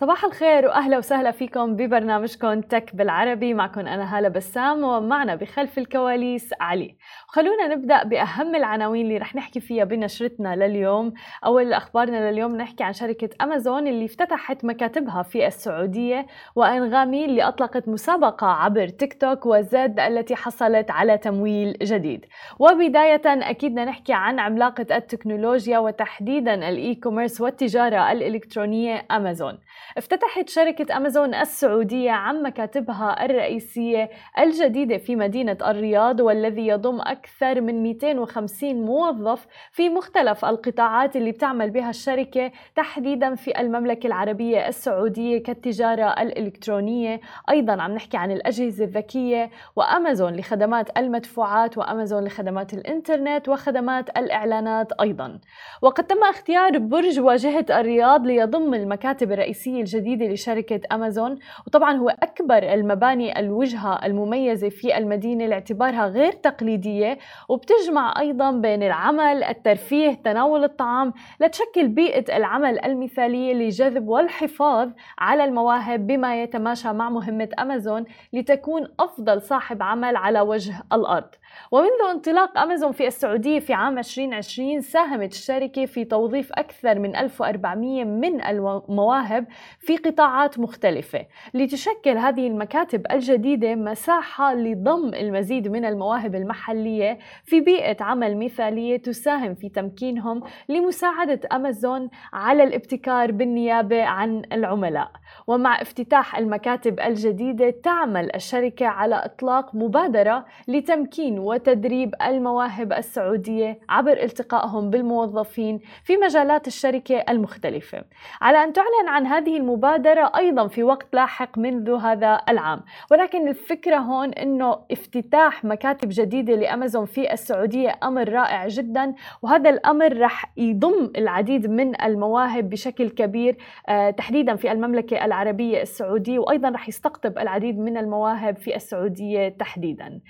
[0.00, 3.54] صباح الخير وأهلا وسهلا فيكم ببرنامجكم تك بالعربي.
[3.54, 6.96] معكم أنا هالة بسام ومعنا بخلف الكواليس علي.
[7.26, 11.12] خلونا نبدأ بأهم العناوين اللي رح نحكي فيها بنشرتنا لليوم.
[11.44, 16.26] أول أخبارنا لليوم نحكي عن شركة أمازون اللي افتتحت مكاتبها في السعودية
[16.56, 22.26] وأنغامي اللي أطلقت مسابقة عبر تيك توك وزد التي حصلت على تمويل جديد.
[22.58, 29.58] وبداية أكيد نحكي عن عملاقة التكنولوجيا وتحديدا ال e-commerce والتجارة الإلكترونية أمازون.
[29.96, 37.82] افتتحت شركة أمازون السعودية عن مكاتبها الرئيسية الجديدة في مدينة الرياض والذي يضم أكثر من
[37.82, 46.22] 250 موظف في مختلف القطاعات اللي بتعمل بها الشركة تحديدا في المملكة العربية السعودية كالتجارة
[46.22, 47.20] الإلكترونية.
[47.50, 55.38] أيضا عم نحكي عن الأجهزة الذكية وأمازون لخدمات المدفوعات وأمازون لخدمات الإنترنت وخدمات الإعلانات أيضا.
[55.82, 61.38] وقد تم اختيار برج واجهة الرياض ليضم المكاتب الرئيسية الجديدة لشركة أمازون.
[61.66, 67.18] وطبعا هو أكبر المباني الوجهة المميزة في المدينة لاعتبارها غير تقليدية.
[67.48, 76.06] وبتجمع أيضا بين العمل الترفيه تناول الطعام لتشكل بيئة العمل المثالية لجذب والحفاظ على المواهب
[76.06, 81.28] بما يتماشى مع مهمة أمازون لتكون أفضل صاحب عمل على وجه الأرض.
[81.70, 88.04] ومنذ انطلاق أمازون في السعودية في عام 2020 ساهمت الشركة في توظيف أكثر من 1400
[88.04, 89.46] من المواهب
[89.78, 91.26] في قطاعات مختلفة.
[91.54, 99.54] لتشكل هذه المكاتب الجديدة مساحة لضم المزيد من المواهب المحلية في بيئة عمل مثالية تساهم
[99.54, 105.10] في تمكينهم لمساعدة أمازون على الابتكار بالنيابة عن العملاء.
[105.46, 114.90] ومع افتتاح المكاتب الجديدة تعمل الشركة على إطلاق مبادرة لتمكين وتدريب المواهب السعودية عبر التقائهم
[114.90, 118.04] بالموظفين في مجالات الشركة المختلفة.
[118.40, 123.96] على أن تعلن عن هذه المبادرة أيضا في وقت لاحق منذ هذا العام ولكن الفكرة
[123.96, 131.12] هون أنه افتتاح مكاتب جديدة لأمازون في السعودية أمر رائع جدا وهذا الأمر رح يضم
[131.16, 133.56] العديد من المواهب بشكل كبير
[133.88, 140.20] آه، تحديدا في المملكة العربية السعودية وأيضا رح يستقطب العديد من المواهب في السعودية تحديدا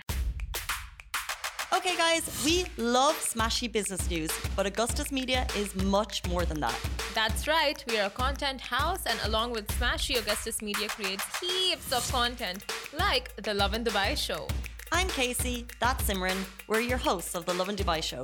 [1.73, 5.69] Okay, guys, we love smashy business news, but Augustus Media is
[5.99, 7.00] much more than that.
[7.13, 11.93] That's right, we are a content house, and along with Smashy, Augustus Media creates heaps
[11.93, 12.65] of content,
[12.97, 14.47] like the Love in Dubai show.
[14.93, 16.37] I'm Casey, that's Simran.
[16.69, 18.23] We're your hosts of the Love in Dubai show.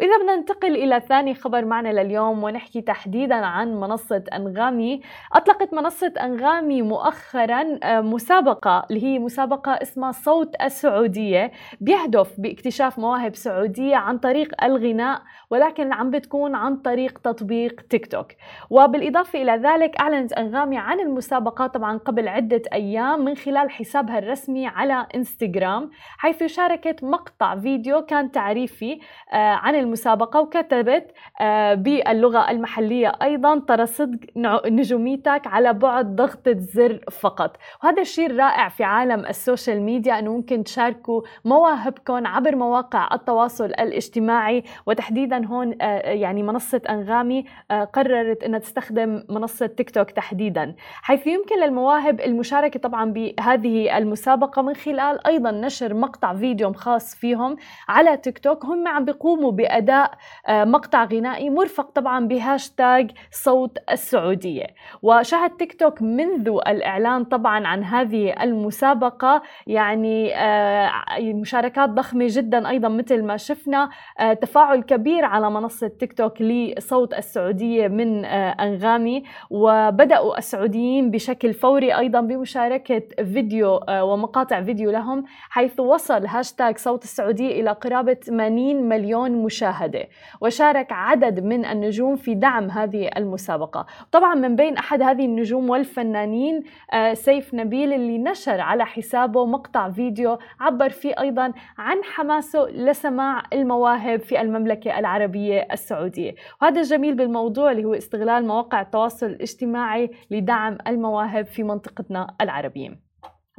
[0.00, 5.00] وإذا بدنا ننتقل إلى ثاني خبر معنا لليوم ونحكي تحديدا عن منصة أنغامي.
[5.32, 11.52] أطلقت منصة أنغامي مؤخرا آه، مسابقة اللي هي مسابقة اسمها صوت السعودية.
[11.80, 18.26] بيهدف باكتشاف مواهب سعودية عن طريق الغناء ولكن عم بتكون عن طريق تطبيق تيك توك.
[18.70, 24.66] وبالإضافة إلى ذلك أعلنت أنغامي عن المسابقة طبعا قبل عدة أيام من خلال حسابها الرسمي
[24.66, 29.00] على إنستغرام حيث شاركت مقطع فيديو كان تعريفي
[29.32, 34.18] آه، عن المسابقة وكتبت آه، باللغة المحلية أيضا ترى صدق
[34.66, 37.56] نجوميتك على بعد ضغطة زر فقط.
[37.84, 43.64] وهذا الشيء رائع في عالم ال social media أنه ممكن تشاركوا مواهبكم عبر مواقع التواصل
[43.64, 44.64] الاجتماعي.
[44.86, 50.74] وتحديدا هون آه، يعني منصة أنغامي آه، قررت أنها تستخدم منصة تيك توك تحديدا.
[51.02, 57.56] حيث يمكن للمواهب المشاركة طبعا بهذه المسابقة من خلال أيضا نشر مقطع فيديو خاص فيهم
[57.88, 58.64] على تيك توك.
[58.64, 60.10] هم عم بيقوموا بأداء أداء
[60.46, 64.66] آه، مقطع غنائي مرفق طبعا بهاشتاج صوت السعودية.
[65.02, 72.88] وشهد تيك توك منذ الإعلان طبعا عن هذه المسابقة يعني آه، مشاركات ضخمة جدا أيضا
[72.88, 79.22] مثل ما شفنا آه، تفاعل كبير على منصة تيك توك لصوت السعودية من أنغامي.
[79.50, 87.60] وبدأوا السعوديين بشكل فوري أيضا بمشاركة فيديو ومقاطع فيديو لهم حيث وصل هاشتاج صوت السعودية
[87.60, 89.69] إلى قرابة 80 مليون مشاهد.
[89.70, 90.08] المشاهدة
[90.40, 93.86] وشارك عدد من النجوم في دعم هذه المسابقة.
[94.12, 96.62] طبعا من بين أحد هذه النجوم والفنانين
[96.92, 103.42] آه، سيف نبيل اللي نشر على حسابه مقطع فيديو عبر فيه أيضا عن حماسه لسماع
[103.52, 106.34] المواهب في المملكة العربية السعودية.
[106.62, 113.09] وهذا الجميل بالموضوع اللي هو استغلال مواقع التواصل الاجتماعي لدعم المواهب في منطقتنا العربية.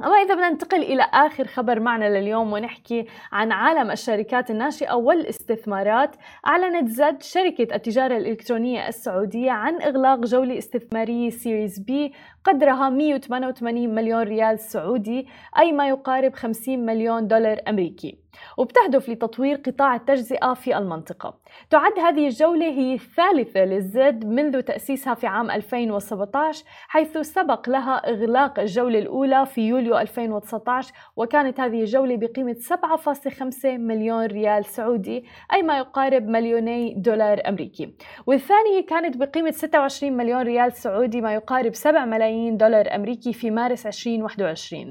[0.04, 6.16] أما إذا بدنا ننتقل إلى آخر خبر معنا لليوم ونحكي عن عالم الشركات الناشئة والاستثمارات
[6.46, 12.12] أعلنت زد شركة التجارة الإلكترونية السعودية عن إغلاق جولة استثمارية Series B
[12.44, 15.26] قدرها 188 مليون ريال سعودي
[15.58, 18.21] أي ما يقارب 50 مليون دولار أمريكي.
[18.58, 21.34] وبتهدف لتطوير قطاع التجزئة في المنطقة.
[21.70, 28.60] تعد هذه الجولة هي الثالثة للزد منذ تأسيسها في عام 2017 حيث سبق لها إغلاق
[28.60, 35.78] الجولة الأولى في يوليو 2019 وكانت هذه الجولة بقيمة 7.5 مليون ريال سعودي أي ما
[35.78, 37.94] يقارب مليوني دولار أمريكي.
[38.26, 43.86] والثانية كانت بقيمة 26 مليون ريال سعودي ما يقارب 7 ملايين دولار أمريكي في مارس
[43.86, 44.90] 2021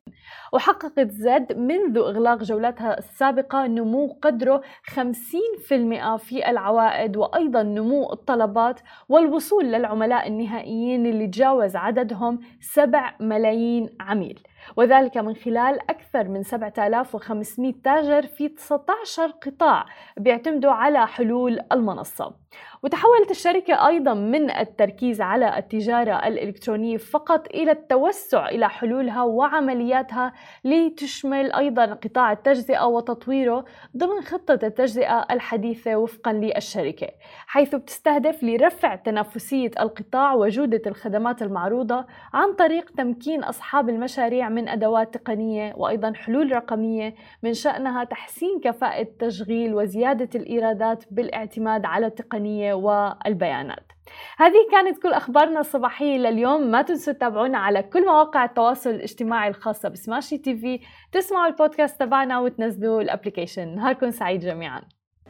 [0.54, 8.80] وحققت زد منذ إغلاق جولتها السابقة نمو قدره 50% في العوائد وأيضا نمو الطلبات
[9.10, 14.40] والوصول للعملاء النهائيين اللي تجاوز عددهم 7 ملايين عميل.
[14.76, 19.86] وذلك من خلال أكثر من 7500 تاجر في 19 قطاع
[20.18, 22.42] بيعتمدوا على حلول المنصة.
[22.84, 30.34] وتحولت الشركة أيضا من التركيز على التجارة الإلكترونية فقط إلى التوسع إلى حلولها وعملياتها
[30.64, 33.66] لتشمل أيضا قطاع التجزئة وتطويره
[33.98, 37.08] ضمن خطة التجزئة الحديثة وفقا للشركة
[37.48, 45.14] حيث بتستهدف لرفع تنافسية القطاع وجودة الخدمات المعروضة عن طريق تمكين أصحاب المشاريع من أدوات
[45.18, 53.92] تقنية وأيضا حلول رقمية من شأنها تحسين كفاءة التشغيل وزيادة الإيرادات بالاعتماد على التقنية والبيانات.
[54.38, 56.72] هذه كانت كل أخبارنا الصباحية لليوم.
[56.72, 60.80] ما تنسوا تتابعونا على كل مواقع التواصل الاجتماعي الخاصة بسماشي تي في.
[61.12, 63.76] تسمعوا البودكاست تبعنا وتنزلوا ال application.
[63.76, 64.82] نهاركم سعيد جميعاً.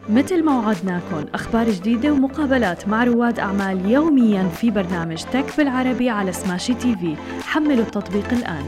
[0.10, 6.32] مثل ما وعدناكم أخبار جديدة ومقابلات مع رواد أعمال يوميا في برنامج تك بالعربي على
[6.32, 7.16] سماشي تي في.
[7.44, 8.64] حملوا التطبيق الآن.